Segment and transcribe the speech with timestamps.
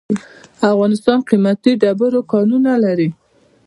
[0.71, 3.09] افغانستان قیمتي ډبرو کانونه لري.